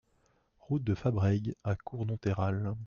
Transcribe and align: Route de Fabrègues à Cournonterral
Route 0.61 0.83
de 0.83 0.95
Fabrègues 0.95 1.53
à 1.63 1.75
Cournonterral 1.75 2.73